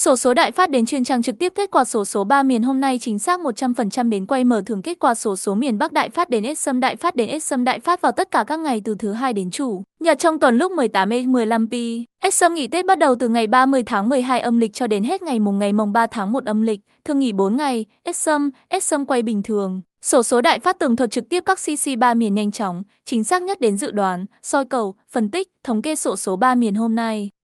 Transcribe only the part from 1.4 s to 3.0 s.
kết quả sổ số 3 miền hôm nay